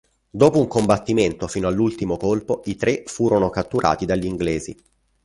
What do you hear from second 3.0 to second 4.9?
furono catturati dagli inglesi.